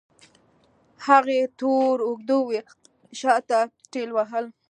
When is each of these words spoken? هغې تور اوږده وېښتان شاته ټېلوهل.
هغې 1.05 1.41
تور 1.59 1.95
اوږده 2.07 2.37
وېښتان 2.47 3.15
شاته 3.19 3.59
ټېلوهل. 3.91 4.45